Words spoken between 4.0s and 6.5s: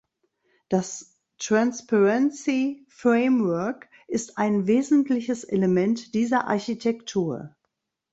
ist ein wesentliches Element dieser